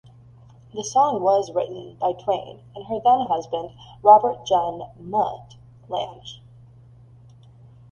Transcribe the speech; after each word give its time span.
The 0.73 0.83
song 0.83 1.21
was 1.21 1.51
written 1.51 1.95
by 1.99 2.13
Twain 2.13 2.63
and 2.73 2.85
her 2.87 2.99
then-husband, 3.05 3.69
Robert 4.01 4.47
John 4.47 4.89
"Mutt" 4.99 5.57
Lange. 5.89 6.39